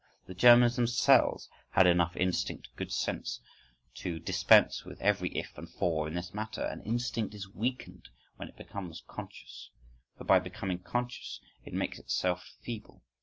—The 0.25 0.33
Germans 0.33 0.77
themselves 0.77 1.47
had 1.69 1.85
enough 1.85 2.17
instinctive 2.17 2.75
good 2.75 2.91
sense 2.91 3.39
to 3.97 4.17
dispense 4.17 4.83
with 4.83 4.99
every 4.99 5.29
"if" 5.37 5.55
and 5.59 5.69
"for" 5.69 6.07
in 6.07 6.15
this 6.15 6.33
matter. 6.33 6.63
An 6.65 6.81
instinct 6.81 7.35
is 7.35 7.53
weakened 7.53 8.09
when 8.37 8.47
it 8.47 8.57
becomes 8.57 9.03
conscious: 9.07 9.69
for 10.17 10.23
by 10.23 10.39
becoming 10.39 10.79
conscious 10.79 11.39
it 11.65 11.73
makes 11.75 11.99
itself 11.99 12.51
feeble. 12.63 13.03